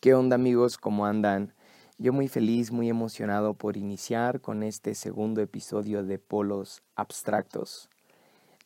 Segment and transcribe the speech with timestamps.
[0.00, 0.78] ¿Qué onda amigos?
[0.78, 1.52] ¿Cómo andan?
[1.98, 7.90] Yo muy feliz, muy emocionado por iniciar con este segundo episodio de Polos Abstractos.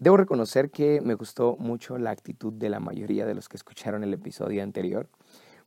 [0.00, 4.02] Debo reconocer que me gustó mucho la actitud de la mayoría de los que escucharon
[4.02, 5.10] el episodio anterior,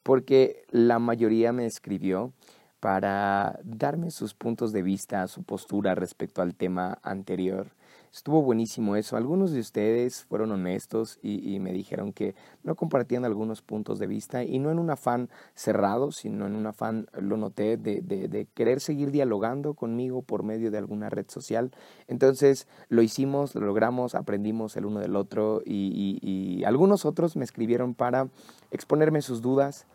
[0.02, 2.34] porque la mayoría me escribió
[2.80, 7.68] para darme sus puntos de vista, su postura respecto al tema anterior
[8.14, 9.18] Estuvo buenísimo eso.
[9.18, 14.44] Algunos de ustedes fueron honestos y, me dijeron que no compartían algunos puntos de vista
[14.44, 18.82] y no en un afán cerrado, sino en un afán, lo noté, de, de, querer
[18.82, 21.72] seguir dialogando conmigo por medio de alguna red social.
[22.08, 27.44] Entonces lo hicimos, lo logramos, aprendimos el uno del otro y, y, algunos otros me
[27.44, 28.28] escribieron para
[28.70, 29.88] exponerme sus dudas.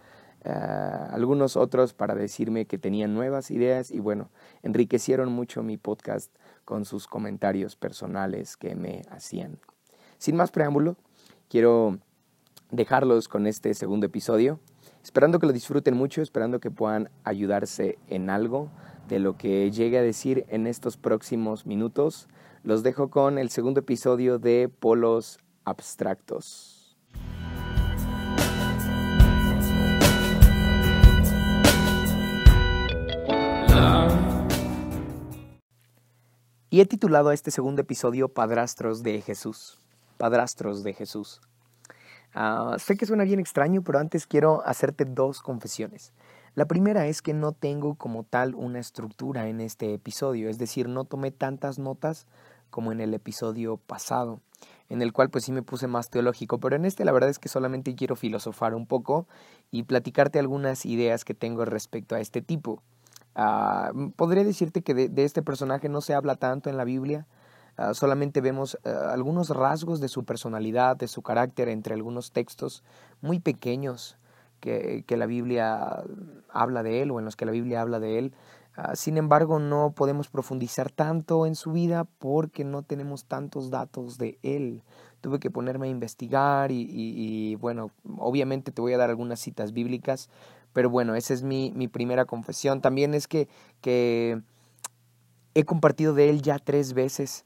[0.44, 4.30] Eh, algunos otros para decirme que tenían nuevas ideas y bueno,
[4.62, 6.32] enriquecieron mucho mi podcast
[6.69, 9.58] con sus comentarios personales que me hacían.
[10.19, 10.98] Sin más preámbulo,
[11.48, 11.98] quiero
[12.70, 14.60] dejarlos con este segundo episodio,
[15.02, 18.69] esperando que lo disfruten mucho, esperando que puedan ayudarse en algo
[19.08, 22.28] de lo que llegue a decir en estos próximos minutos.
[22.64, 26.78] Los dejo con el segundo episodio de Polos Abstractos.
[36.70, 39.78] Y he titulado a este segundo episodio Padrastros de Jesús.
[40.19, 41.41] Padrastros de Jesús.
[42.34, 46.12] Ah, sé que suena bien extraño, pero antes quiero hacerte dos confesiones.
[46.55, 50.91] La primera es que no tengo como tal una estructura en este episodio, es decir,
[50.91, 52.27] no tomé tantas notas
[52.69, 54.41] como en el episodio pasado,
[54.91, 57.38] en el cual pues sí me puse más teológico, pero en este la verdad es
[57.38, 59.27] que solamente quiero filosofar un poco
[59.70, 62.82] y platicarte algunas ideas que tengo respecto a este tipo.
[63.41, 67.25] Ah, podría decirte que de, este personaje no se habla tanto en la Biblia,
[67.76, 72.82] ah, solamente vemos ah, algunos rasgos de su personalidad, de su carácter entre algunos textos
[73.21, 74.19] muy pequeños
[74.59, 76.03] que, la Biblia
[76.53, 78.34] habla de él o en los que la Biblia habla de él.
[78.94, 84.37] sin embargo, no podemos profundizar tanto en su vida porque no tenemos tantos datos de
[84.43, 84.82] él.
[85.20, 90.28] Tuve que ponerme a investigar y bueno, obviamente te voy a dar algunas citas bíblicas,
[90.78, 92.81] pero bueno, esa es mi, mi primera confesión.
[92.81, 93.49] También es que,
[93.81, 94.41] que
[95.55, 97.44] he compartido de él ya tres veces.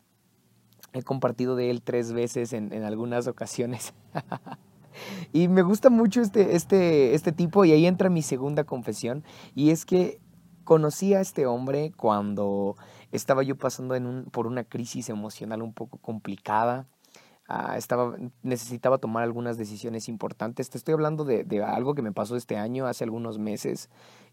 [0.92, 3.94] He compartido de él tres veces en, en algunas ocasiones.
[5.32, 9.24] y me gusta mucho este, este, este tipo y ahí entra mi segunda confesión.
[9.54, 10.20] Y es que
[10.64, 12.76] conocí a este hombre cuando
[13.12, 16.86] estaba yo pasando en un, por una crisis emocional un poco complicada.
[17.54, 20.70] Ah, estaba, necesitaba tomar algunas decisiones importantes.
[20.70, 23.90] Te estoy hablando de, algo que me pasó este año, hace algunos meses.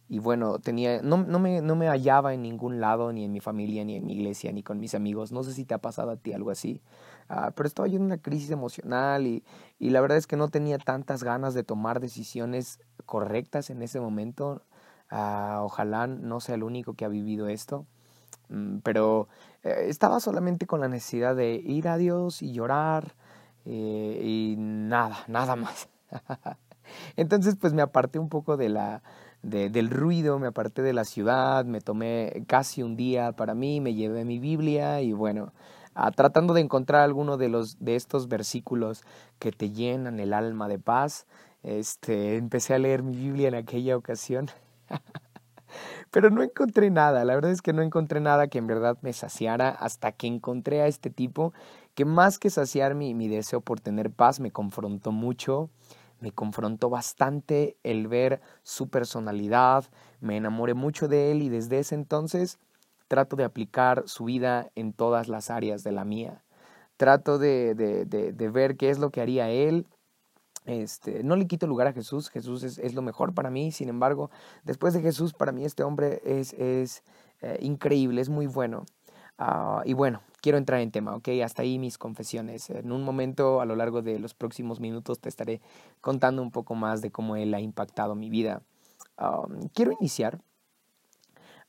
[0.07, 3.41] Y bueno, tenía, no, no, me, no me hallaba en ningún lado, ni en mi
[3.41, 5.33] familia, ni en mi iglesia, ni con mis amigos.
[5.33, 6.81] No sé si te ha pasado a ti algo así.
[7.27, 9.43] Ah, pero estaba yo en una crisis emocional y,
[9.79, 13.99] y la verdad es que no tenía tantas ganas de tomar decisiones correctas en ese
[13.99, 14.61] momento.
[15.09, 17.85] Ah, ojalá no sea el único que ha vivido esto.
[18.49, 19.27] Mm, pero
[19.63, 23.15] eh, estaba solamente con la necesidad de ir a Dios y llorar
[23.65, 25.89] eh, y nada, nada más.
[27.15, 29.03] Entonces pues me aparté un poco de la,
[29.43, 33.79] de, del ruido, me aparté de la ciudad, me tomé casi un día para mí,
[33.81, 35.53] me llevé mi Biblia y bueno,
[36.15, 39.03] tratando de encontrar alguno de, los, de estos versículos
[39.37, 41.27] que te llenan el alma de paz,
[41.63, 44.49] este, empecé a leer mi Biblia en aquella ocasión.
[46.11, 49.13] Pero no encontré nada, la verdad es que no encontré nada que en verdad me
[49.13, 51.53] saciara hasta que encontré a este tipo
[51.93, 55.69] que más que saciar mi, mi deseo por tener paz, me confrontó mucho,
[56.19, 59.85] me confrontó bastante el ver su personalidad,
[60.19, 62.57] me enamoré mucho de él y desde ese entonces
[63.07, 66.43] trato de aplicar su vida en todas las áreas de la mía.
[66.97, 69.85] Trato de, de, de, de ver qué es lo que haría él
[70.69, 74.29] este, no le quito lugar a Jesús, Jesús es, lo mejor para mí, sin embargo,
[74.63, 78.85] después de Jesús, para mí este hombre es, eh, increíble, es muy bueno.
[79.39, 81.29] Ah, y bueno, quiero entrar en tema, ¿ok?
[81.43, 82.69] Hasta ahí mis confesiones.
[82.69, 85.59] En un momento, a lo largo de los próximos minutos, te estaré
[86.01, 88.61] contando un poco más de cómo él ha impactado mi vida.
[89.17, 90.39] Ah, quiero iniciar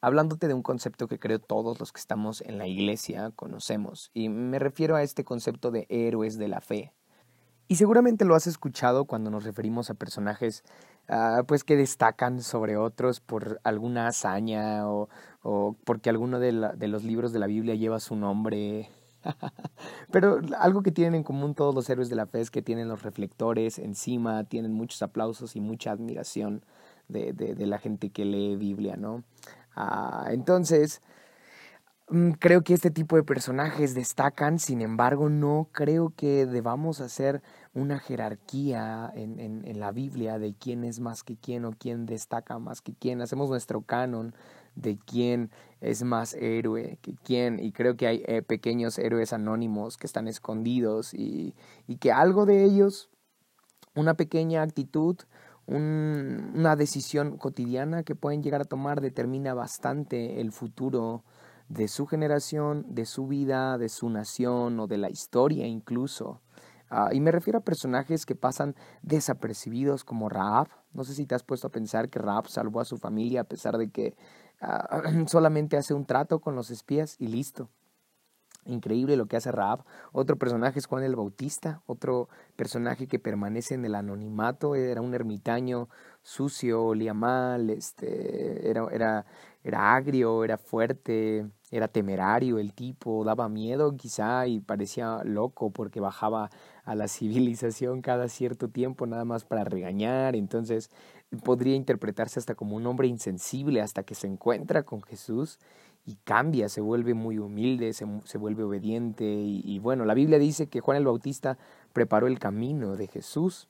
[0.02, 4.28] hablándote de un concepto que creo todos los que estamos en la iglesia conocemos, y
[4.28, 6.92] me refiero a este concepto de héroes de la fe.
[7.70, 10.64] Y seguramente lo has escuchado cuando nos referimos a personajes
[11.08, 15.08] uh, pues que destacan sobre otros por alguna hazaña o,
[15.44, 18.90] o porque alguno de, la, de, los libros de la Biblia lleva su nombre.
[20.10, 22.88] Pero algo que tienen en común todos los héroes de la fe es que tienen
[22.88, 26.64] los reflectores encima, tienen muchos aplausos y mucha admiración
[27.06, 29.22] de, la gente que lee Biblia, ¿no?
[29.76, 31.02] Ah, entonces,
[32.38, 37.42] creo que este tipo de personajes destacan, sin embargo, no creo que debamos hacer
[37.72, 42.06] una jerarquía en, en, en la Biblia de quién es más que quién o quién
[42.06, 43.20] destaca más que quién.
[43.20, 44.34] Hacemos nuestro canon
[44.74, 47.60] de quién es más héroe que quién.
[47.60, 51.54] Y creo que hay eh, pequeños héroes anónimos que están escondidos y,
[51.86, 53.08] y que algo de ellos,
[53.94, 55.16] una pequeña actitud,
[55.66, 61.22] un, una decisión cotidiana que pueden llegar a tomar determina bastante el futuro
[61.70, 66.42] de su generación, de su vida, de su nación o de la historia incluso.
[66.90, 70.68] Ah, y me refiero a personajes que pasan desapercibidos como Raab.
[70.92, 73.44] No sé si te has puesto a pensar que Raab salvó a su familia a
[73.44, 74.16] pesar de que
[74.60, 77.70] Ah, solamente hace un trato con los espías y listo.
[78.66, 79.84] Increíble lo que hace Raab.
[80.12, 85.14] Otro personaje es Juan el Bautista, otro personaje que permanece en el anonimato, era un
[85.14, 85.88] ermitaño
[86.22, 89.26] sucio, olía mal, este, era, era,
[89.64, 96.00] era agrio, era fuerte, era temerario el tipo, daba miedo quizá y parecía loco porque
[96.00, 96.50] bajaba
[96.84, 100.90] a la civilización cada cierto tiempo nada más para regañar, entonces
[101.44, 105.58] podría interpretarse hasta como un hombre insensible hasta que se encuentra con Jesús
[106.04, 110.66] y cambia, se vuelve muy humilde, se, se vuelve obediente y, bueno, la Biblia dice
[110.68, 111.58] que Juan el Bautista
[111.92, 113.68] preparó el camino de Jesús.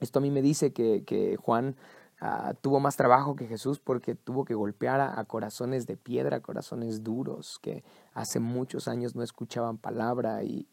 [0.00, 1.76] Esto a mí me dice que, que Juan
[2.22, 7.02] ah, tuvo más trabajo que Jesús porque tuvo que golpear a, corazones de piedra, corazones
[7.02, 7.84] duros que
[8.14, 10.68] hace muchos años no escuchaban palabra y,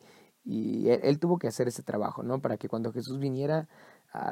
[0.45, 2.41] él, tuvo que hacer ese trabajo, ¿no?
[2.41, 3.67] Para que cuando Jesús viniera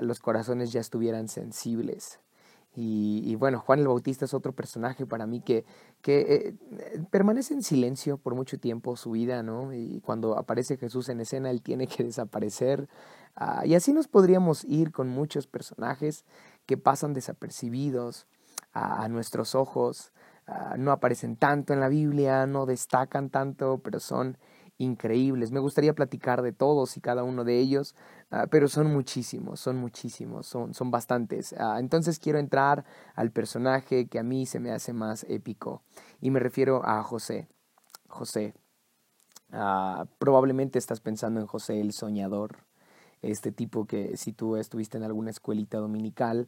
[0.01, 2.19] los corazones ya estuvieran sensibles.
[2.79, 5.65] Y, bueno, Juan el Bautista es otro personaje para mí que,
[6.01, 6.19] que
[6.69, 9.73] eh, permanece en silencio por mucho tiempo su vida, ¿no?
[9.73, 12.87] Y cuando aparece Jesús en escena, él tiene que desaparecer.
[13.35, 16.23] Ah, y así nos podríamos ir con muchos personajes
[16.67, 18.27] que pasan desapercibidos
[18.73, 20.11] a nuestros ojos,
[20.45, 24.37] ah, no aparecen tanto en la Biblia, no destacan tanto, pero son
[24.77, 25.51] increíbles.
[25.51, 27.95] Me gustaría platicar de todos y cada uno de ellos,
[28.29, 31.55] ah, pero son muchísimos, son muchísimos, son, son bastantes.
[31.57, 32.85] Ah, entonces quiero entrar
[33.15, 35.81] al personaje que a mí se me hace más épico
[36.21, 37.47] y me refiero a José.
[38.07, 38.53] José.
[40.19, 42.66] Probablemente estás pensando en José el soñador,
[43.21, 46.47] este tipo que si tú estuviste en alguna escuelita dominical,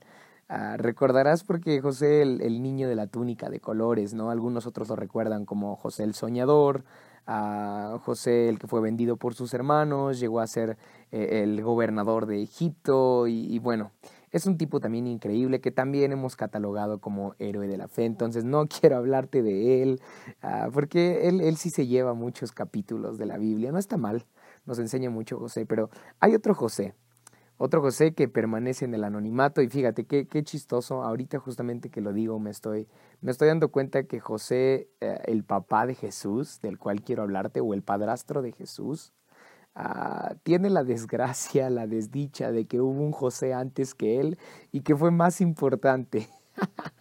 [0.78, 4.32] recordarás porque José el, niño de la túnica de colores, ¿no?
[4.32, 6.84] Algunos otros lo recuerdan como José el soñador,
[7.28, 10.78] a José, el que fue vendido por sus hermanos, llegó a ser
[11.12, 13.92] eh, el gobernador de Egipto y, bueno,
[14.32, 18.46] es un tipo también increíble que también hemos catalogado como héroe de la fe, entonces
[18.46, 20.02] no quiero hablarte de él,
[20.42, 24.26] ah, porque él, él sí se lleva muchos capítulos de la Biblia, no está mal,
[24.70, 25.90] nos enseña mucho José, pero
[26.20, 26.94] hay otro José,
[27.58, 32.02] otro José que permanece en el anonimato y fíjate qué, qué chistoso, ahorita justamente que
[32.02, 32.88] lo digo me estoy,
[33.22, 37.62] me estoy dando cuenta que José, eh, el papá de Jesús, del cual quiero hablarte,
[37.62, 39.12] o el padrastro de Jesús,
[39.76, 44.38] uh, tiene la desgracia, la desdicha de que hubo un José antes que él
[44.72, 46.30] y que fue más importante.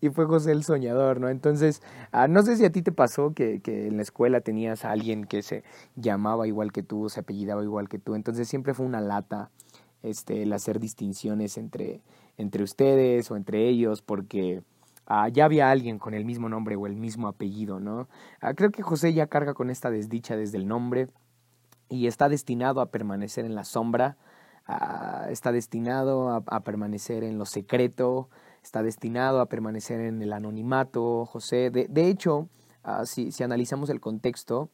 [0.00, 1.28] y fue José el soñador, ¿no?
[1.28, 1.82] Entonces,
[2.12, 4.90] ah, no sé si a ti te pasó que, que, en la escuela tenías a
[4.90, 5.64] alguien que se
[5.96, 9.50] llamaba igual que tú, se apellidaba igual que tú, entonces siempre fue una lata
[10.04, 12.02] este, el hacer distinciones entre,
[12.36, 14.62] entre ustedes o entre ellos, porque
[15.06, 18.08] ah, ya había alguien con el mismo nombre o el mismo apellido, ¿no?
[18.40, 21.08] Ah, creo que José ya carga con esta desdicha desde el nombre
[21.88, 24.16] y está destinado a permanecer en la sombra,
[25.28, 28.28] está destinado a, a permanecer en lo secreto,
[28.64, 31.70] está destinado a permanecer en el anonimato, José.
[31.70, 32.48] De, de hecho,
[32.84, 34.70] uh, si, si, analizamos el contexto,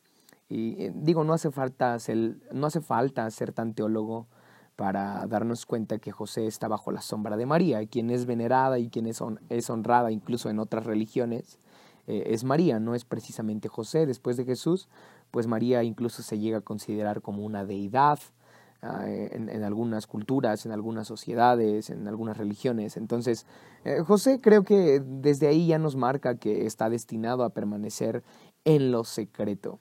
[0.48, 4.28] y eh, digo, no hace, falta ser, no hace falta ser tan teólogo
[4.76, 8.88] para darnos cuenta que José está bajo la sombra de María, quien es venerada y
[8.88, 11.58] quien es, es honrada incluso en otras religiones,
[12.06, 14.06] eh, es María, no es precisamente José.
[14.06, 14.88] Después de Jesús,
[15.32, 18.39] pues María incluso se llega a considerar como una deidad, Ah,
[18.82, 22.96] en, en, algunas culturas, en algunas sociedades, en algunas religiones.
[22.96, 23.46] Entonces,
[23.84, 28.22] eh, José creo que desde ahí ya nos marca que está destinado a permanecer
[28.64, 29.80] en lo secreto.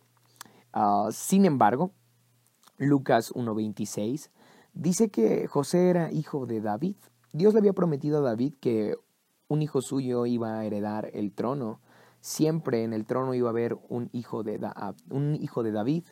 [0.76, 1.92] Uh, sin embargo,
[2.78, 4.30] Lucas 1.26
[4.74, 6.96] dice que José era hijo de David.
[7.34, 8.96] Dios le había prometido a David que
[9.48, 11.80] un hijo suyo iba a heredar el trono.
[12.22, 14.60] Siempre en el trono iba a haber un hijo de,
[15.10, 16.04] un hijo de David.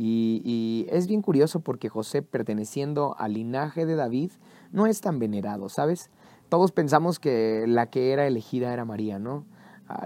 [0.00, 4.30] Y, es bien curioso porque José, perteneciendo al linaje de David,
[4.70, 6.10] no es tan venerado, ¿sabes?
[6.48, 9.44] Todos pensamos que la que era elegida era María, ¿no?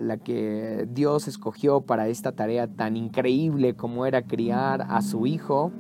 [0.01, 5.73] la que Dios escogió para esta tarea tan increíble como era criar a su hijo,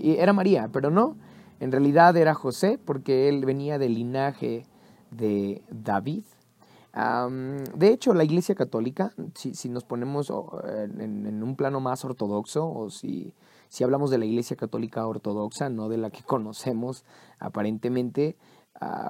[0.00, 1.16] y era María, pero no,
[1.60, 4.64] en realidad era José porque él venía del linaje
[5.10, 6.24] de David.
[6.94, 10.30] De hecho, la Iglesia Católica, si, nos ponemos
[10.64, 13.32] en, un plano más ortodoxo o si,
[13.68, 17.04] si hablamos de la Iglesia Católica ortodoxa, no de la que conocemos
[17.38, 18.36] aparentemente,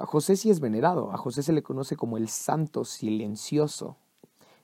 [0.05, 1.11] José sí es venerado.
[1.11, 3.97] A José se le conoce como el santo silencioso.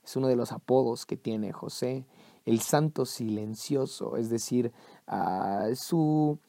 [0.04, 2.06] Es uno de los apodos que tiene José,
[2.46, 4.72] el santo silencioso, es decir,
[5.76, 6.40] su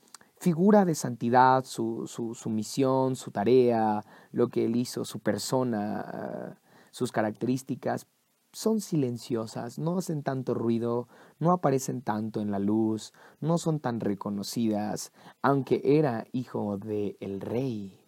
[0.41, 6.59] figura de santidad, su, su, misión, su tarea, lo que él hizo, su persona,
[6.91, 8.07] sus características,
[8.53, 14.01] son silenciosas, no hacen tanto ruido, no aparecen tanto en la luz, no son tan
[14.01, 18.01] reconocidas, aunque era hijo del el rey.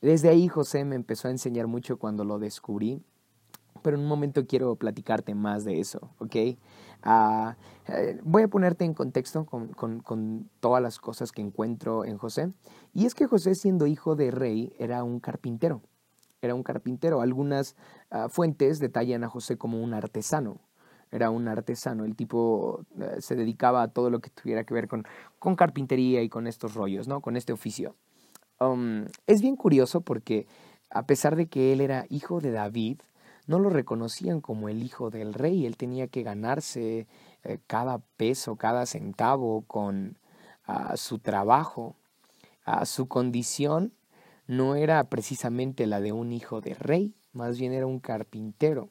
[0.00, 3.02] Desde ahí José me empezó a enseñar mucho cuando lo descubrí,
[3.84, 6.36] pero en un momento quiero platicarte más de eso, ¿ok?
[7.02, 7.54] Ah,
[7.86, 12.50] eh, voy a ponerte en contexto con, todas las cosas que encuentro en José.
[12.94, 15.82] Y es que José, siendo hijo de rey, era un carpintero.
[16.40, 17.20] Era un carpintero.
[17.20, 17.76] Algunas
[18.10, 20.60] ah, fuentes detallan a José como un artesano.
[21.12, 22.06] Era un artesano.
[22.06, 25.04] El tipo eh, se dedicaba a todo lo que tuviera que ver con,
[25.38, 27.20] con carpintería y con estos rollos, ¿no?
[27.20, 27.96] Con este oficio.
[28.60, 30.46] Um, es bien curioso porque
[30.88, 33.00] a pesar de que él era hijo de David,
[33.46, 35.66] no lo reconocían como el hijo del rey.
[35.66, 37.06] Él tenía que ganarse
[37.42, 40.18] eh, cada peso, cada centavo con
[40.66, 41.96] ah, su trabajo.
[42.66, 43.92] Uh, su condición
[44.46, 48.88] no era precisamente la de un hijo de rey, más bien era un carpintero.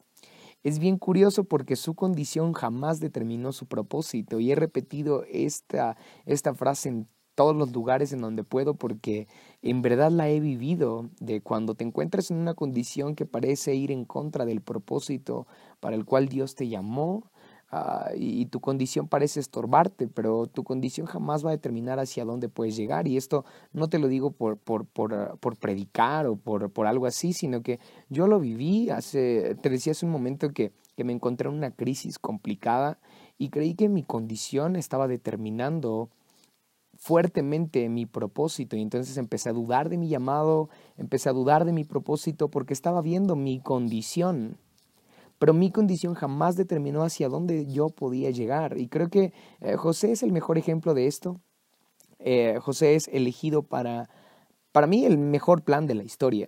[0.63, 6.53] Es bien curioso porque su condición jamás determinó su propósito y he repetido esta, esta
[6.53, 9.27] frase en todos los lugares en donde puedo porque
[9.61, 13.91] en verdad la he vivido de cuando te encuentras en una condición que parece ir
[13.91, 15.47] en contra del propósito
[15.79, 17.31] para el cual Dios te llamó
[17.71, 22.49] ah, y, tu condición parece estorbarte, pero tu condición jamás va a determinar hacia dónde
[22.49, 23.07] puedes llegar.
[23.07, 27.05] Y esto no te lo digo por, por, por, por predicar o por, por algo
[27.05, 31.13] así, sino que yo lo viví hace, te decía hace un momento que, que me
[31.13, 32.99] encontré en una crisis complicada
[33.37, 36.09] y creí que mi condición estaba determinando
[37.03, 41.73] fuertemente mi propósito y entonces empecé a dudar de mi llamado, empecé a dudar de
[41.73, 44.57] mi propósito porque estaba viendo mi condición.
[45.37, 48.77] Pero mi condición jamás determinó hacia dónde yo podía llegar.
[48.77, 51.41] Y creo que eh, José es el mejor ejemplo de esto.
[52.19, 54.09] Eh, José es elegido para,
[54.71, 56.47] para mí, el mejor plan de la historia.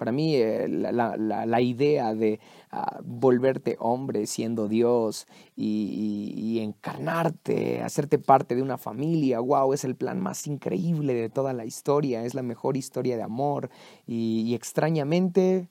[0.00, 2.40] Para mí eh, la, idea de
[2.70, 9.96] ah, volverte hombre siendo Dios y, encarnarte, hacerte parte de una familia, wow, es el
[9.96, 13.68] plan más increíble de toda la historia, es la mejor historia de amor
[14.06, 15.68] y, extrañamente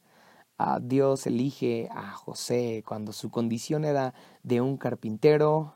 [0.60, 5.74] ah, Dios elige a José cuando su condición era de un carpintero,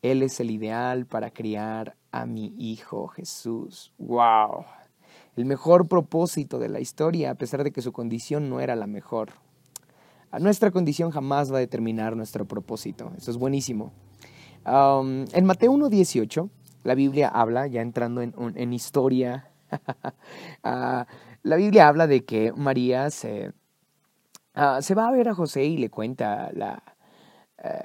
[0.00, 3.92] Él es el ideal para criar a mi hijo Jesús.
[3.98, 4.64] ¡Wow!
[5.36, 8.86] El mejor propósito de la historia, a pesar de que su condición no era la
[8.86, 9.30] mejor.
[10.30, 13.12] A nuestra condición jamás va a determinar nuestro propósito.
[13.16, 13.92] Eso es buenísimo.
[14.64, 16.50] en Mateo 1.18,
[16.84, 19.50] la Biblia habla, ya entrando en, historia,
[20.62, 21.06] ah,
[21.42, 23.52] la Biblia habla de que María se,
[24.54, 26.82] ah, se va a ver a José y le cuenta la,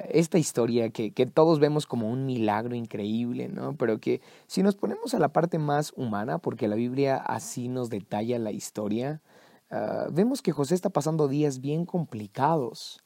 [0.10, 3.76] esta historia que, que, todos vemos como un milagro increíble, ¿no?
[3.76, 7.90] Pero que si nos ponemos a la parte más humana, porque la Biblia así nos
[7.90, 9.22] detalla la historia,
[9.70, 13.04] ah, vemos que José está pasando días bien complicados.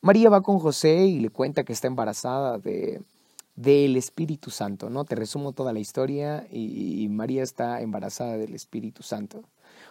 [0.00, 3.02] María va con José y le cuenta que está embarazada de
[3.56, 5.04] del Espíritu Santo, ¿no?
[5.04, 9.42] Te resumo toda la historia y María está embarazada del Espíritu Santo.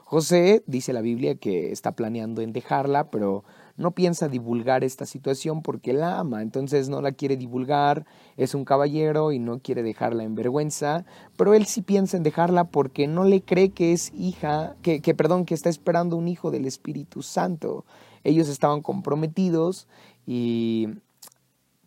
[0.09, 3.43] José dice la Biblia que está planeando en dejarla, pero
[3.77, 8.65] no piensa divulgar esta situación porque la ama, entonces no la quiere divulgar, es un
[8.65, 11.05] caballero y no quiere dejarla en vergüenza,
[11.37, 15.13] pero él sí piensa en dejarla porque no le cree que es hija, que, que
[15.13, 17.85] perdón, que está esperando un hijo del Espíritu Santo.
[18.23, 19.87] Ellos estaban comprometidos
[20.25, 20.87] y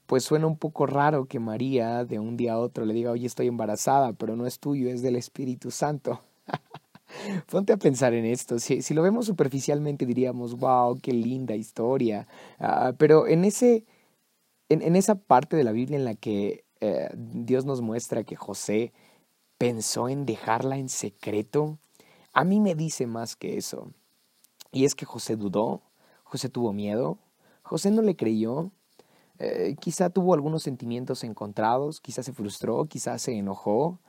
[0.06, 3.26] pues suena un poco raro que María de un día a otro le diga, oye,
[3.26, 6.20] estoy embarazada, pero no es tuyo, es del Espíritu Santo.
[7.50, 8.58] Ponte a pensar en esto.
[8.58, 12.26] Si, si, lo vemos superficialmente diríamos, wow, qué linda historia.
[12.58, 13.84] Ah, pero en, ese,
[14.68, 18.36] en, en, esa parte de la Biblia en la que eh, Dios nos muestra que
[18.36, 18.92] José
[19.56, 21.78] pensó en dejarla en secreto,
[22.32, 23.92] a mí me dice más que eso.
[24.72, 25.82] Y es que José dudó,
[26.24, 27.18] José tuvo miedo,
[27.62, 28.72] José no le creyó,
[29.38, 34.00] eh, quizá tuvo algunos sentimientos encontrados, quizá se frustró, quizá se enojó,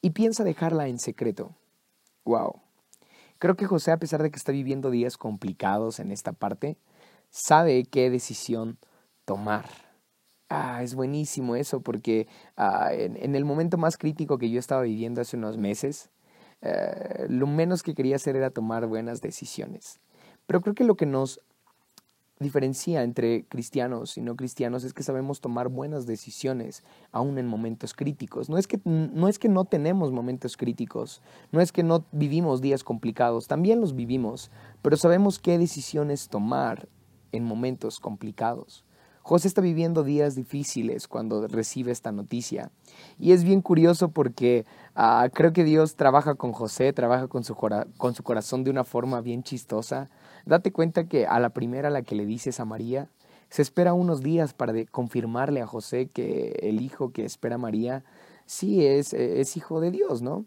[0.00, 1.54] y piensa dejarla en secreto.
[2.24, 2.60] Wow.
[3.38, 6.76] Creo que José, a pesar de que está viviendo días complicados en esta parte,
[7.30, 8.78] sabe qué decisión
[9.24, 9.66] tomar.
[10.48, 15.20] Ah, es buenísimo eso, porque ah, en, el momento más crítico que yo estaba viviendo
[15.20, 16.10] hace unos meses,
[16.62, 20.00] eh, lo menos que quería hacer era tomar buenas decisiones.
[20.46, 21.40] Pero creo que lo que nos
[22.40, 27.94] diferencia entre cristianos y no cristianos es que sabemos tomar buenas decisiones aún en momentos
[27.94, 28.48] críticos.
[28.48, 32.60] No es que no, es que no tenemos momentos críticos, no es que no vivimos
[32.60, 34.50] días complicados, también los vivimos,
[34.82, 36.88] pero sabemos qué decisiones tomar
[37.32, 38.84] en momentos complicados.
[39.28, 42.70] José está viviendo días difíciles cuando recibe esta noticia.
[43.18, 47.54] Y es bien curioso porque ah, creo que Dios trabaja con José, trabaja con su,
[47.54, 50.08] con su corazón de una forma bien chistosa.
[50.46, 53.10] Date cuenta que a la primera a la que le dices a María,
[53.50, 58.04] se espera unos días para confirmarle a José que el hijo que espera María
[58.46, 60.46] sí es, es hijo de Dios, ¿no?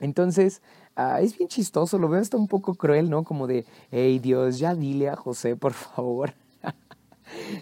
[0.00, 0.60] Entonces,
[0.96, 3.22] ah, es bien chistoso, lo veo hasta un poco cruel, ¿no?
[3.22, 6.34] Como de, hey Dios, ya dile a José, por favor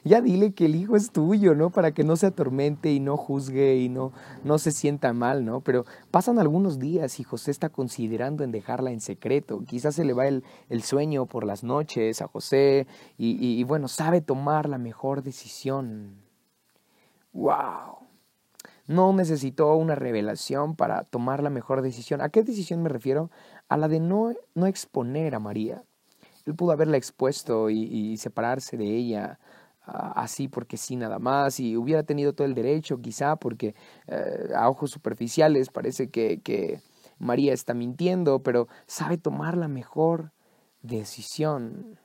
[0.05, 1.71] ya dile que el hijo es tuyo, ¿no?
[1.71, 4.12] Para que no se atormente y no juzgue y no,
[4.45, 5.61] no se sienta mal, ¿no?
[5.61, 9.62] Pero pasan algunos días y José está considerando en dejarla en secreto.
[9.67, 10.43] Quizás se le va el,
[10.83, 12.87] sueño por las noches a José
[13.19, 16.17] y, y bueno, sabe tomar la mejor decisión.
[17.33, 17.99] ¡Wow!
[18.87, 22.21] No necesitó una revelación para tomar la mejor decisión.
[22.21, 23.31] ¿A qué decisión me refiero?
[23.69, 25.85] A la de no, no exponer a María.
[26.45, 29.38] Él pudo haberla expuesto y separarse de ella
[29.91, 33.75] así porque sí nada más y hubiera tenido todo el derecho quizá porque
[34.07, 36.81] eh, a ojos superficiales parece que, que
[37.19, 40.33] María está mintiendo, pero sabe tomar la mejor
[40.83, 41.99] decisión.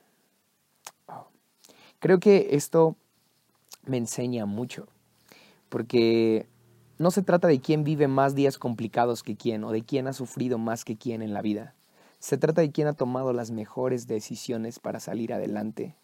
[1.98, 2.96] Creo que esto
[3.86, 4.86] me enseña mucho,
[5.70, 6.46] porque
[6.98, 10.12] no se trata de quién vive más días complicados que quién o de quién ha
[10.12, 11.74] sufrido más que quién en la vida.
[12.18, 15.96] Se trata de quién ha tomado las mejores decisiones para salir adelante.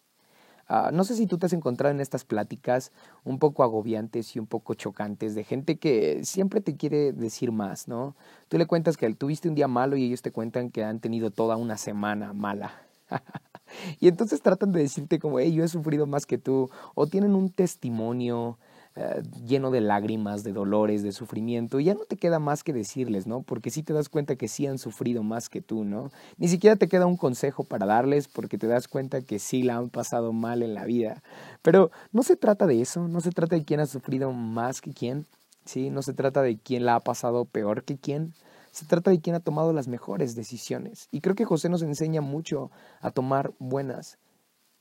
[0.68, 2.92] Ah, no sé si tú te has encontrado en estas pláticas
[3.24, 7.88] un poco agobiantes y un poco chocantes de gente que siempre te quiere decir más,
[7.88, 8.14] ¿no?
[8.48, 11.30] Tú le cuentas que tuviste un día malo y ellos te cuentan que han tenido
[11.30, 12.72] toda una semana mala.
[14.00, 17.34] y entonces tratan de decirte como, hey, yo he sufrido más que tú, o tienen
[17.34, 18.58] un testimonio
[18.94, 22.74] eh, lleno de lágrimas, de dolores, de sufrimiento, y ya no te queda más que
[22.74, 23.40] decirles, ¿no?
[23.40, 26.10] Porque sí te das cuenta que sí han sufrido más que tú, ¿no?
[26.36, 29.76] Ni siquiera te queda un consejo para darles porque te das cuenta que sí la
[29.76, 31.22] han pasado mal en la vida.
[31.62, 34.92] Pero no se trata de eso, no se trata de quién ha sufrido más que
[34.92, 35.26] quién,
[35.64, 35.88] ¿sí?
[35.88, 38.34] No se trata de quién la ha pasado peor que quién.
[38.72, 41.08] Se trata de quién ha tomado las mejores decisiones.
[41.10, 44.18] Y creo que José nos enseña mucho a tomar buenas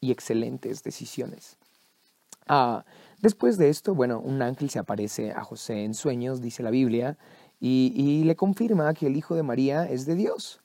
[0.01, 1.57] y excelentes decisiones.
[2.47, 2.83] Ah,
[3.21, 7.17] Después de esto, bueno, un ángel se aparece a José en sueños, dice la Biblia,
[7.59, 10.59] y, le confirma que el Hijo de María es de Dios.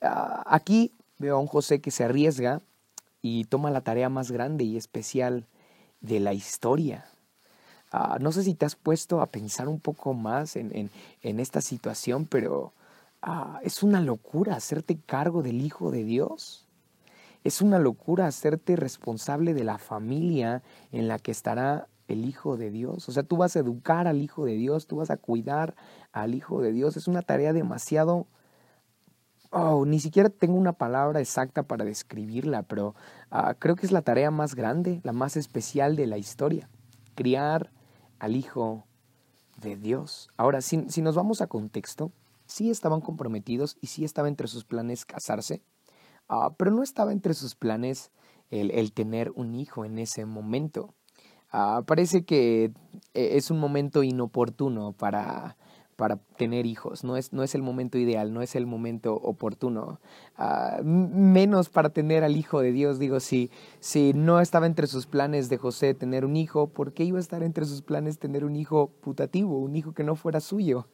[0.00, 2.62] Ah, aquí veo a un José que se arriesga
[3.20, 5.46] y toma la tarea más grande y especial
[6.00, 7.04] de la historia.
[7.92, 12.24] Ah, no sé si te has puesto a pensar un poco más en, esta situación,
[12.24, 12.72] pero
[13.20, 16.64] ah, es una locura hacerte cargo del Hijo de Dios.
[17.44, 22.70] Es una locura hacerte responsable de la familia en la que estará el Hijo de
[22.70, 23.08] Dios.
[23.08, 25.74] O sea, tú vas a educar al Hijo de Dios, tú vas a cuidar
[26.12, 26.96] al Hijo de Dios.
[26.96, 28.26] Es una tarea demasiado...
[29.52, 32.94] Oh, ni siquiera tengo una palabra exacta para describirla, pero
[33.32, 36.68] ah, creo que es la tarea más grande, la más especial de la historia.
[37.16, 37.72] Criar
[38.20, 38.84] al Hijo
[39.60, 40.30] de Dios.
[40.36, 42.12] Ahora, si, si nos vamos a contexto,
[42.46, 45.62] sí estaban comprometidos y sí estaba entre sus planes casarse,
[46.32, 48.12] Ah, pero no estaba entre sus planes
[48.50, 50.94] el, tener un hijo en ese momento.
[51.50, 52.66] Ah, parece que
[53.14, 55.56] eh, es un momento inoportuno para,
[55.96, 59.98] para tener hijos, no es, no es el momento ideal, no es el momento oportuno,
[60.36, 63.00] ah, menos para tener al Hijo de Dios.
[63.00, 67.02] Digo, si, si no estaba entre sus planes de José tener un hijo, ¿por qué
[67.02, 70.38] iba a estar entre sus planes tener un hijo putativo, un hijo que no fuera
[70.38, 70.86] suyo?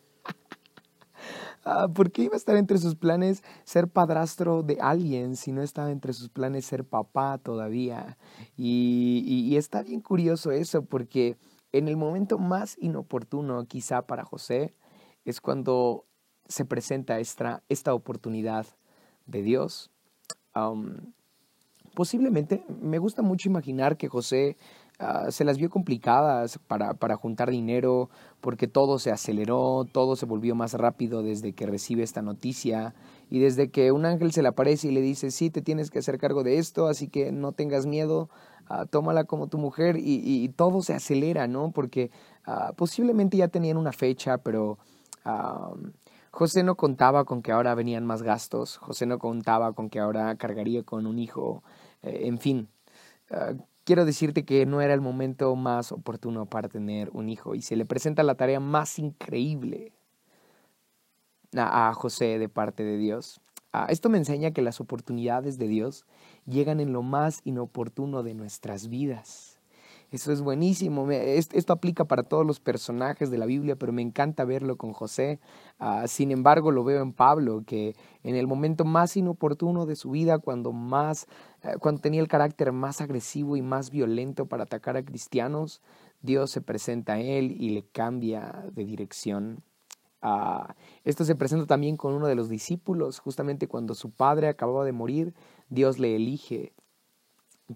[1.65, 5.63] Ah, ¿Por qué iba a estar entre sus planes ser padrastro de alguien si no
[5.63, 8.17] estaba entre sus planes ser papá todavía?
[8.57, 11.37] Y, y, está bien curioso eso porque
[11.73, 14.75] en el momento más inoportuno quizá para José
[15.25, 16.05] es cuando
[16.49, 18.67] se presenta esta, esta oportunidad
[19.27, 19.91] de Dios.
[21.95, 24.57] posiblemente me gusta mucho imaginar que José
[24.99, 28.09] Ah, se las vio complicadas para, para juntar dinero
[28.41, 32.95] porque todo se aceleró, todo se volvió más rápido desde que recibe esta noticia
[33.29, 35.99] y desde que un ángel se le aparece y le dice, sí, te tienes que
[35.99, 38.31] hacer cargo de esto, así que no tengas miedo,
[38.69, 41.73] ah, tómala como tu mujer y, todo se acelera, ¿no?
[41.73, 42.11] Porque
[42.47, 44.79] ah, posiblemente ya tenían una fecha, pero
[46.31, 50.37] José no contaba con que ahora venían más gastos, José no contaba con que ahora
[50.37, 51.63] cargaría con un hijo,
[52.03, 52.69] eh, en fin.
[53.31, 53.53] Ah,
[53.87, 57.77] quiero decirte que no era el momento más oportuno para tener un hijo y se
[57.77, 59.93] le presenta la tarea más increíble
[61.57, 63.41] a, José de parte de Dios.
[63.73, 66.05] Ah, esto me enseña que las oportunidades de Dios
[66.47, 69.56] llegan en lo más inoportuno de nuestras vidas.
[70.13, 71.11] Eso es buenísimo.
[71.11, 75.41] Esto aplica para todos los personajes de la Biblia, pero me encanta verlo con José.
[75.81, 80.11] Ah, sin embargo, lo veo en Pablo, que en el momento más inoportuno de su
[80.11, 81.27] vida, cuando más,
[81.63, 85.83] eh, cuando tenía el carácter más agresivo y más violento para atacar a cristianos,
[86.23, 89.65] Dios se presenta a él y le cambia de dirección.
[90.23, 94.85] Ah, esto se presenta también con uno de los discípulos, justamente cuando su padre acababa
[94.85, 95.35] de morir,
[95.69, 96.73] Dios le elige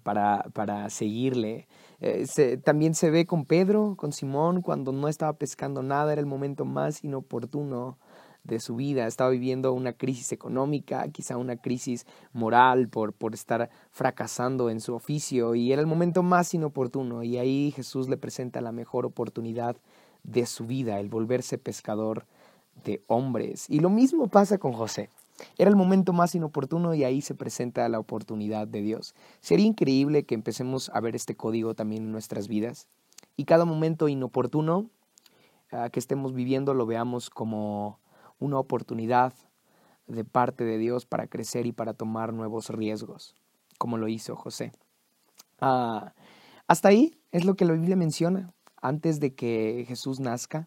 [0.03, 1.67] para, para seguirle.
[1.99, 2.25] Eh,
[2.63, 6.65] también se ve con Pedro, con Simón, cuando no estaba pescando nada, era el momento
[6.65, 7.97] más inoportuno
[8.43, 9.07] de su vida.
[9.07, 14.95] Estaba viviendo una crisis económica, quizá una crisis moral por, por estar fracasando en su
[14.95, 19.77] oficio y era el momento más inoportuno y ahí Jesús le presenta la mejor oportunidad
[20.23, 22.25] de su vida, el volverse pescador
[22.83, 23.69] de hombres.
[23.69, 25.09] Y lo mismo pasa con José.
[25.57, 29.15] Era el momento más inoportuno y ahí se presenta la oportunidad de Dios.
[29.39, 32.87] Sería increíble que empecemos a ver este código también en nuestras vidas
[33.35, 34.89] y cada momento inoportuno
[35.71, 37.99] ah, que estemos viviendo lo veamos como
[38.39, 39.33] una oportunidad
[40.07, 43.35] de parte de Dios para crecer y para tomar nuevos riesgos,
[43.77, 44.71] como lo hizo José.
[45.59, 46.13] Ah,
[46.67, 50.65] hasta ahí es lo que la Biblia menciona antes de que Jesús nazca.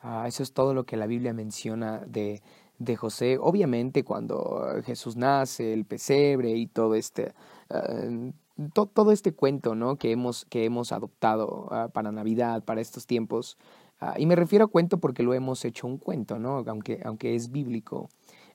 [0.00, 2.42] Ah, eso es todo lo que la Biblia menciona de,
[2.78, 3.38] de José.
[3.40, 7.32] Obviamente cuando Jesús nace, el pesebre y todo este,
[7.70, 8.32] eh,
[8.72, 9.96] todo este cuento ¿no?
[9.96, 13.58] que, hemos, que hemos adoptado ah, para Navidad, para estos tiempos.
[14.00, 16.64] Ah, y me refiero a cuento porque lo hemos hecho un cuento, ¿no?
[16.66, 18.08] aunque, aunque es bíblico.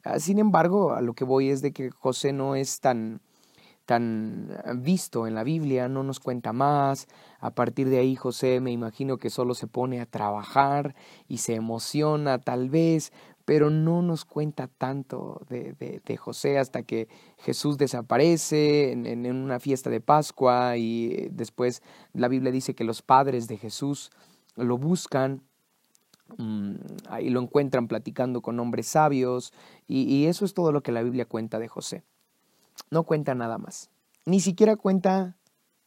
[0.03, 3.21] Ah, sin embargo, a lo que voy es de que José no es tan,
[3.85, 7.07] tan visto en la Biblia, no nos cuenta más.
[7.39, 10.95] A partir de ahí José me imagino que solo se pone a trabajar
[11.27, 13.13] y se emociona tal vez,
[13.45, 19.59] pero no nos cuenta tanto de, de, José hasta que Jesús desaparece en, en, una
[19.59, 21.81] fiesta de Pascua y después
[22.13, 24.11] la Biblia dice que los padres de Jesús
[24.55, 25.41] lo buscan,
[26.37, 26.75] mm,
[27.09, 29.53] ahí lo encuentran platicando con hombres sabios
[29.87, 32.03] y, y eso es todo lo que la Biblia cuenta de José.
[32.89, 33.89] No cuenta nada más,
[34.25, 35.35] ni siquiera cuenta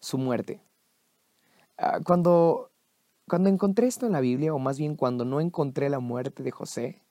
[0.01, 0.61] su muerte.
[1.79, 2.71] Ah, cuando,
[3.29, 6.51] cuando encontré esto en la Biblia, o más bien cuando no encontré la muerte de
[6.51, 7.04] José,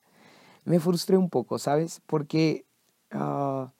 [0.64, 2.00] me frustré un poco, ¿sabes?
[2.06, 2.64] Porque
[3.10, 3.72] ah,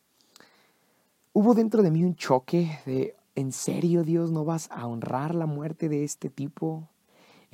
[1.32, 5.46] hubo dentro de mí un choque de, ¿en serio Dios no vas a honrar la
[5.46, 6.88] muerte de este tipo?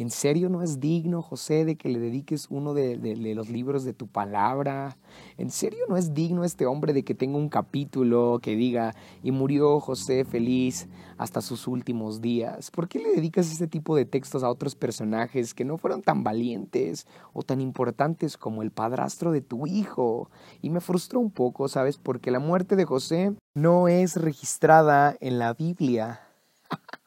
[0.01, 2.97] ¿En serio no es digno, José, de que le dediques uno de,
[3.35, 4.97] los libros de tu palabra?
[5.37, 9.31] ¿En serio no es digno este hombre de que tenga un capítulo que diga, y
[9.31, 12.71] murió José feliz hasta sus últimos días?
[12.71, 16.25] ¿Por qué le dedicas este tipo de textos a otros personajes que no fueron tan
[16.25, 20.31] valientes o tan importantes como el padrastro de tu hijo?
[20.63, 21.99] Y me frustró un poco, ¿sabes?
[21.99, 26.23] Porque la muerte de José no es registrada en la Biblia.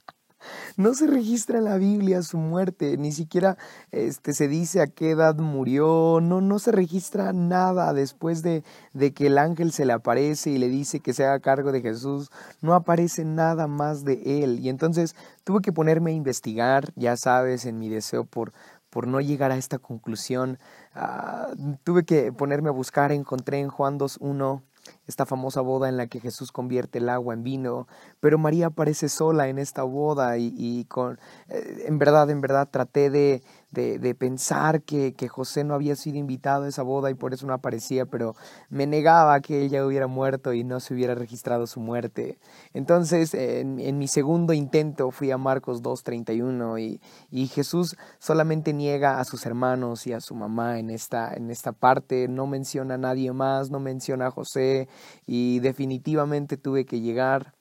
[0.77, 3.58] No se registra en la Biblia su muerte, ni siquiera
[3.91, 9.13] este, se dice a qué edad murió, no, no se registra nada después de, de
[9.13, 12.32] que el ángel se le aparece y le dice que se haga cargo de Jesús,
[12.62, 14.60] no aparece nada más de él.
[14.60, 18.53] Y entonces tuve que ponerme a investigar, ya sabes, en mi deseo por,
[18.89, 20.60] por no llegar a esta conclusión,
[20.93, 21.47] ah,
[21.84, 24.62] tuve que ponerme a buscar, encontré en Juan 2.1
[25.08, 27.88] esta famosa boda en la que Jesús convierte el agua en vino,
[28.20, 33.10] pero María aparece sola en esta boda y, con, eh, en verdad, en verdad traté
[33.10, 37.33] de, de, pensar que, que, José no había sido invitado a esa boda y por
[37.33, 38.36] eso no aparecía, pero
[38.69, 42.38] me negaba que ella hubiera muerto y no se hubiera registrado su muerte.
[42.73, 49.19] Entonces, en, en mi segundo intento fui a Marcos 2.31 y, y Jesús solamente niega
[49.19, 52.97] a sus hermanos y a su mamá en esta, en esta parte, no menciona a
[52.97, 54.88] nadie más, no menciona a José
[55.25, 57.53] y definitivamente tuve que llegar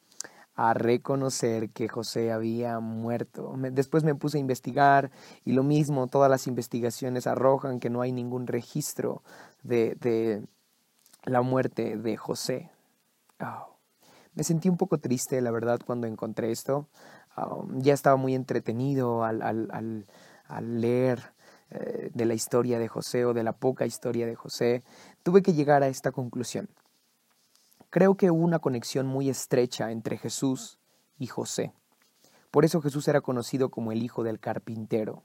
[0.63, 3.53] a reconocer que José había muerto.
[3.73, 5.11] Después me puse a investigar
[5.45, 9.25] y lo mismo, todas las investigaciones arrojan que no hay ningún registro
[9.65, 10.47] de,
[11.25, 12.71] la muerte de José.
[13.41, 13.77] Oh.
[14.35, 16.87] Me sentí un poco triste, la verdad, cuando encontré esto.
[17.37, 20.07] Um, ya estaba muy entretenido al
[20.81, 21.33] leer
[21.71, 24.85] eh, de la historia de José o de la poca historia de José.
[25.25, 26.69] Tuve que llegar a esta conclusión.
[27.93, 30.79] Creo que hubo una conexión muy estrecha entre Jesús
[31.19, 31.75] y José.
[32.51, 35.25] Por eso Jesús era conocido como el hijo del carpintero.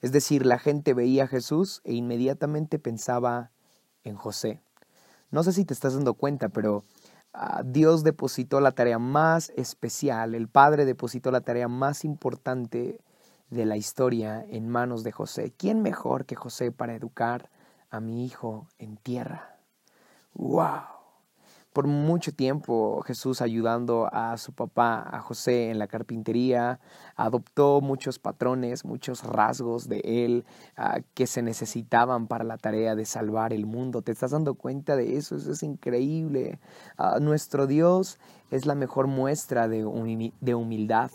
[0.00, 3.50] Es decir, la gente veía a Jesús e inmediatamente pensaba
[4.04, 4.58] en José.
[5.30, 6.82] No sé si te estás dando cuenta, pero
[7.34, 13.02] ah, Dios depositó la tarea más especial, el Padre depositó la tarea más importante
[13.50, 15.52] de la historia en manos de José.
[15.58, 17.50] ¿Quién mejor que José para educar
[17.90, 19.58] a mi hijo en tierra?
[20.32, 20.91] ¡Wow!
[21.72, 26.80] Por mucho tiempo Jesús ayudando a su papá, a José, en la carpintería,
[27.16, 30.44] adoptó muchos patrones, muchos rasgos de él
[30.76, 34.02] ah, que se necesitaban para la tarea de salvar el mundo.
[34.02, 35.36] ¿Te estás dando cuenta de eso?
[35.36, 36.58] Eso es increíble.
[36.98, 38.18] Ah, nuestro Dios
[38.50, 41.10] es la mejor muestra de, humildad,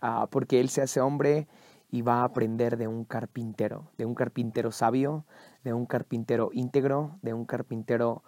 [0.00, 1.46] ah, porque Él se hace hombre
[1.90, 5.24] y va a aprender de un carpintero, de un carpintero sabio,
[5.64, 8.22] de un carpintero íntegro, de un carpintero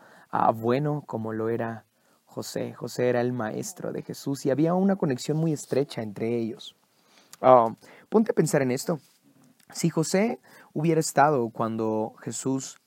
[0.55, 1.87] bueno como lo era
[2.25, 2.73] José.
[2.73, 6.75] José era el maestro de Jesús y había una conexión muy estrecha entre ellos.
[7.40, 7.75] Ah,
[8.09, 8.99] ponte a pensar en esto.
[9.73, 10.40] Si José
[10.73, 12.79] hubiera estado cuando Jesús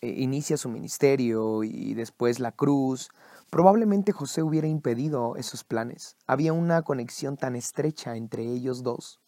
[0.00, 3.08] eh, inicia su ministerio y después la cruz,
[3.50, 6.16] probablemente José hubiera impedido esos planes.
[6.26, 9.20] Había una conexión tan estrecha entre ellos dos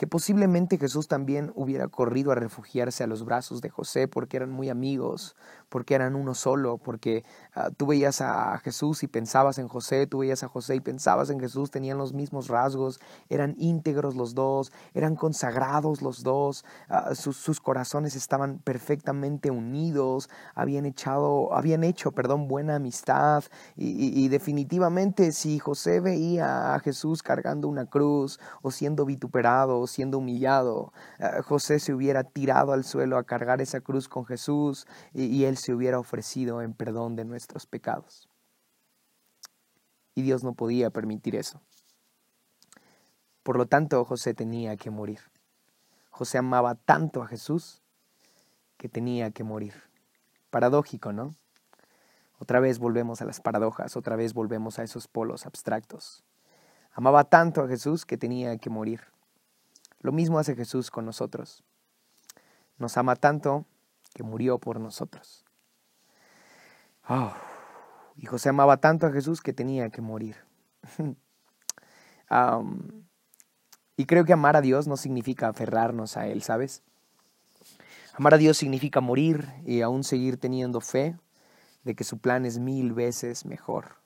[0.00, 4.50] que posiblemente Jesús también hubiera corrido a refugiarse a los brazos de José porque eran
[4.50, 5.36] muy amigos,
[5.70, 10.18] porque eran uno solo, porque ah, tú veías a Jesús y pensabas en José, tú
[10.18, 14.72] veías a José y pensabas en Jesús, tenían los mismos rasgos, eran íntegros los dos,
[14.92, 22.48] eran consagrados los dos, ah, sus, corazones estaban perfectamente unidos, habían echado, habían hecho, perdón,
[22.48, 23.44] buena amistad
[23.76, 30.18] y, y definitivamente si José veía a Jesús cargando una cruz o siendo vituperado, siendo
[30.18, 35.44] humillado, eh, José se hubiera tirado al suelo a cargar esa cruz con Jesús y,
[35.44, 38.28] él se hubiera ofrecido en perdón de nuestros pecados.
[40.14, 41.60] Y Dios no podía permitir eso.
[43.42, 45.20] Por lo tanto, José tenía que morir.
[46.10, 47.82] José amaba tanto a Jesús
[48.76, 49.74] que tenía que morir.
[50.50, 51.34] Paradójico, ¿no?
[52.38, 56.24] Otra vez volvemos a las paradojas, otra vez volvemos a esos polos abstractos.
[56.92, 59.00] Amaba tanto a Jesús que tenía que morir.
[60.00, 61.62] Lo mismo hace Jesús con nosotros.
[62.78, 63.66] Nos ama tanto
[64.14, 65.44] que murió por nosotros.
[67.12, 67.32] Oh,
[68.16, 70.36] y José amaba tanto a Jesús que tenía que morir.
[73.96, 76.84] y creo que amar a Dios no significa aferrarnos a Él, ¿sabes?
[78.14, 81.16] Amar a Dios significa morir y aún seguir teniendo fe
[81.82, 83.96] de que su plan es mil veces mejor.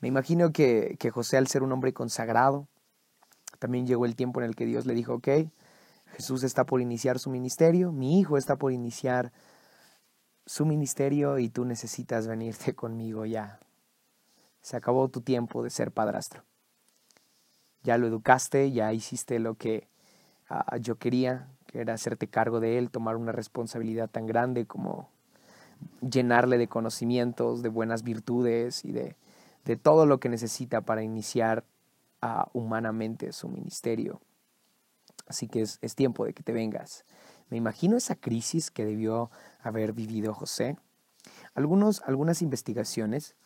[0.00, 2.66] Me imagino que, que José, al ser un hombre consagrado,
[3.60, 5.28] también llegó el tiempo en el que Dios le dijo, ok,
[6.16, 9.32] Jesús está por iniciar su ministerio, mi hijo está por iniciar
[10.46, 13.60] su ministerio y tú necesitas venirte conmigo ya.
[14.60, 16.42] Se acabó tu tiempo de ser padrastro.
[17.82, 19.88] Ya lo educaste, ya hiciste lo que
[20.48, 25.10] ah, yo quería, que era hacerte cargo de él, tomar una responsabilidad tan grande como
[26.00, 29.16] llenarle de conocimientos, de buenas virtudes y de,
[29.66, 31.64] de todo lo que necesita para iniciar
[32.52, 34.20] humanamente su ministerio.
[35.26, 37.04] Así que es, tiempo de que te vengas.
[37.54, 39.30] Me imagino esa crisis que debió
[39.62, 40.76] haber vivido José.
[41.54, 43.36] Algunos, algunas investigaciones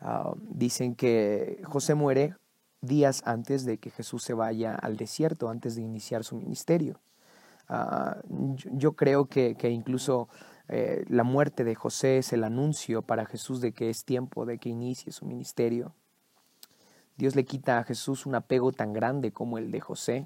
[0.00, 2.34] ah, dicen que José muere
[2.80, 6.98] días antes de que Jesús se vaya al desierto, antes de iniciar su ministerio.
[7.68, 10.30] Ah, yo, creo que, incluso
[10.68, 14.56] eh, la muerte de José es el anuncio para Jesús de que es tiempo de
[14.56, 15.92] que inicie su ministerio.
[17.18, 20.24] Dios le quita a Jesús un apego tan grande como el de José.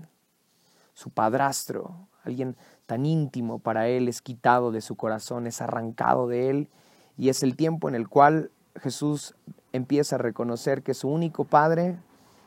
[0.95, 2.57] Su padrastro, alguien
[2.87, 6.69] tan íntimo para él, es quitado de su corazón, es arrancado de él
[7.17, 9.35] y es el tiempo en el cual Jesús
[9.73, 11.99] empieza a reconocer que su único padre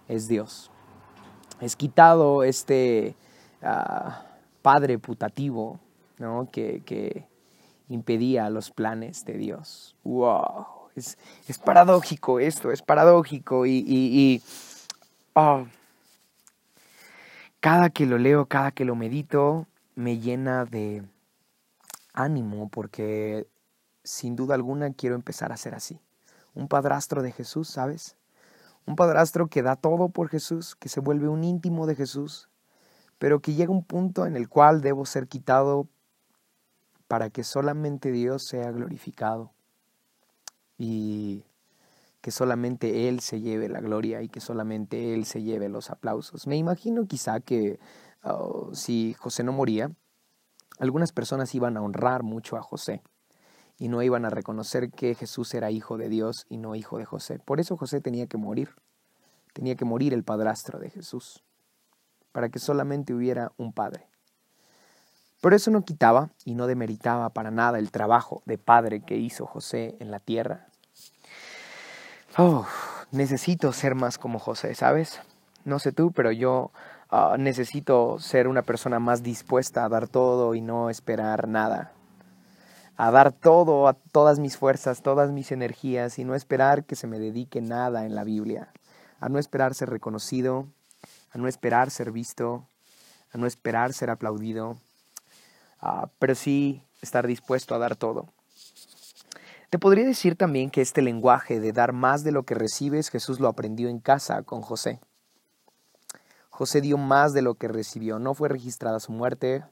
[0.08, 0.72] es Dios.
[1.62, 3.16] Es quitado este
[3.62, 4.26] ah,
[4.62, 5.80] padre putativo
[6.18, 6.50] ¿no?
[6.52, 7.28] que, que
[7.90, 9.96] impedía los planes de Dios.
[10.04, 10.66] ¡Wow!
[10.96, 11.18] Es,
[11.64, 14.42] paradójico esto, es paradójico y,
[15.36, 15.66] ah,
[17.66, 21.04] cada que lo leo, cada que lo medito, me llena de
[22.14, 23.48] ánimo porque
[24.04, 26.00] sin duda alguna quiero empezar a ser así.
[26.54, 28.18] Un padrastro de Jesús, ¿sabes?
[28.86, 32.50] Un padrastro que da todo por Jesús, que se vuelve un íntimo de Jesús,
[33.18, 35.88] pero que llega un punto en el cual debo ser quitado
[37.08, 39.52] para que solamente Dios sea glorificado
[40.78, 41.46] y
[42.26, 46.48] que solamente Él se lleve la gloria y que solamente Él se lleve los aplausos.
[46.48, 47.80] Me imagino quizá que
[48.24, 49.92] oh, si José no moría,
[50.80, 53.04] algunas personas iban a honrar mucho a José
[53.78, 57.06] y no iban a reconocer que Jesús era hijo de Dios y no hijo de
[57.06, 57.38] José.
[57.38, 58.70] Por eso José tenía que morir,
[59.54, 61.44] tenía que morir el padrastro de Jesús,
[62.32, 64.08] para que solamente hubiera un padre.
[65.42, 69.46] Pero eso no quitaba y no demeritaba para nada el trabajo de padre que hizo
[69.46, 70.70] José en la tierra.
[72.38, 72.68] Oh,
[73.12, 75.22] necesito ser más como José, ¿sabes?
[75.64, 76.72] No sé tú, pero yo
[77.10, 81.94] ah, necesito ser una persona más dispuesta a dar todo y no esperar nada.
[82.98, 87.08] A dar todo, a todas mis fuerzas, todas mis energías y no esperar que se
[87.08, 88.68] me dedique nada en la Biblia.
[89.22, 90.68] A no esperar ser reconocido,
[91.32, 92.68] a no esperar ser visto,
[93.32, 94.76] a no esperar ser aplaudido,
[95.80, 98.28] ah, pero sí estar dispuesto a dar todo.
[99.76, 103.42] Te podría decir también que este lenguaje de dar más de lo que recibes, Jesús
[103.42, 105.02] lo aprendió en casa con José.
[106.50, 109.66] José dio más de lo que recibió, no fue registrada su muerte,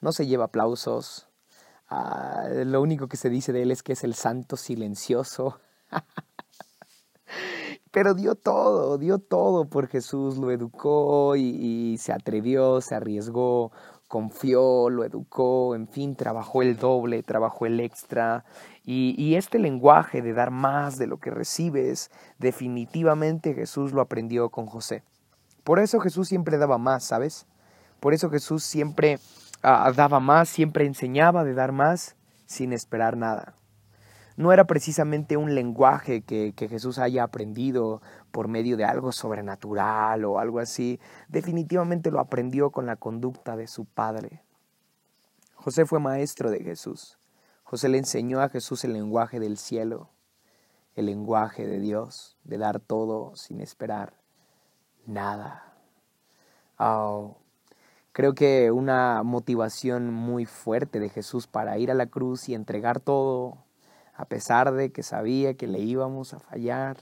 [0.00, 1.26] no se lleva aplausos,
[1.88, 5.58] ah, lo único que se dice de él es que es el santo silencioso.
[7.90, 13.72] Pero dio todo, dio todo por Jesús, lo educó y, y se atrevió, se arriesgó,
[14.10, 18.44] confió, lo educó, en fin, trabajó el doble, trabajó el extra.
[18.84, 24.66] Y, este lenguaje de dar más de lo que recibes, definitivamente Jesús lo aprendió con
[24.66, 25.04] José.
[25.64, 27.46] Por eso Jesús siempre daba más, ¿sabes?
[28.00, 29.18] Por eso Jesús siempre
[29.62, 32.16] ah, daba más, siempre enseñaba de dar más
[32.46, 33.54] sin esperar nada.
[34.36, 40.24] No era precisamente un lenguaje que, que Jesús haya aprendido por medio de algo sobrenatural
[40.24, 40.98] o algo así.
[41.28, 44.42] Definitivamente lo aprendió con la conducta de su padre.
[45.54, 47.19] José fue maestro de Jesús.
[47.70, 50.10] José le enseñó a Jesús el lenguaje del cielo,
[50.96, 54.14] el lenguaje de Dios, de dar todo sin esperar
[55.06, 55.72] nada.
[58.10, 62.98] Creo que una motivación muy fuerte de Jesús para ir a la cruz y entregar
[62.98, 63.58] todo,
[64.16, 66.96] a pesar de que sabía que le íbamos a fallar,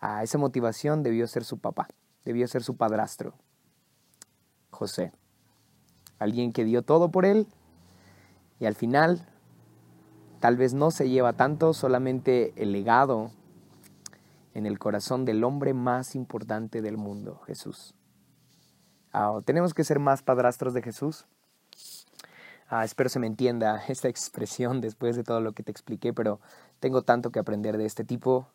[0.00, 1.86] a esa motivación debió ser su papá,
[2.24, 3.34] debió ser su padrastro,
[4.70, 5.12] José.
[6.18, 7.46] Alguien que dio todo por él
[8.58, 9.24] y al final
[10.40, 13.32] Tal vez no se lleva tanto solamente el legado
[14.54, 17.94] en el corazón del hombre más importante del mundo, Jesús.
[19.12, 21.26] Ah, tenemos que ser más padrastros de Jesús.
[22.68, 26.40] Ah, espero se me entienda esta expresión después de todo lo que te expliqué, pero
[26.78, 28.48] tengo tanto que aprender de este tipo.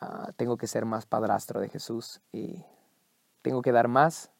[0.00, 2.64] Ah, tengo que ser más padrastro de Jesús y
[3.42, 4.30] tengo que dar más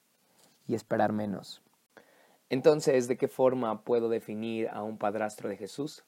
[0.66, 1.62] y esperar menos.
[2.48, 6.04] Entonces, ¿de qué forma puedo definir a un padrastro de Jesús?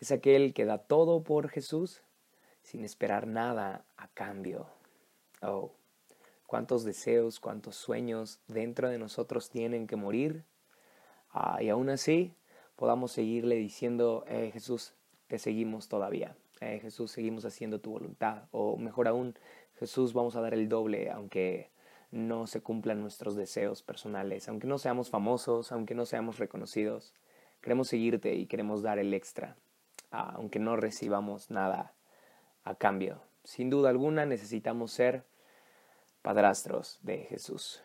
[0.00, 2.02] Es aquel que da todo por Jesús
[2.62, 4.66] sin esperar nada a cambio.
[5.42, 5.72] Oh,
[6.46, 10.44] cuántos deseos, cuántos sueños dentro de nosotros tienen que morir.
[11.30, 12.34] Ah, y aún así
[12.76, 14.94] podamos seguirle diciendo, eh, Jesús,
[15.26, 16.36] te seguimos todavía.
[16.60, 18.44] Eh, Jesús, seguimos haciendo tu voluntad.
[18.50, 19.34] O mejor aún,
[19.78, 21.70] Jesús, vamos a dar el doble, aunque
[22.10, 27.12] no se cumplan nuestros deseos personales, aunque no seamos famosos, aunque no seamos reconocidos.
[27.60, 29.56] Queremos seguirte y queremos dar el extra
[30.14, 31.94] aunque no recibamos nada
[32.64, 33.22] a cambio.
[33.44, 35.24] Sin duda alguna necesitamos ser
[36.22, 37.82] padrastros de Jesús.